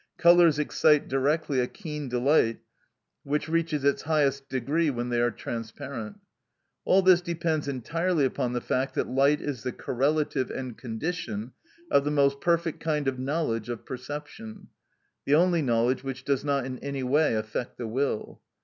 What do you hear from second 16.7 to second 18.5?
any way affect the will.